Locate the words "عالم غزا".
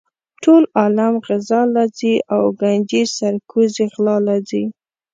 0.77-1.61